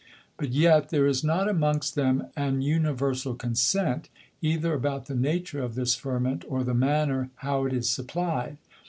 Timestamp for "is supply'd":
7.73-8.57